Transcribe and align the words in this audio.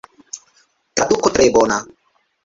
Traduko 1.01 1.31
tre 1.35 1.45
bona. 1.57 1.77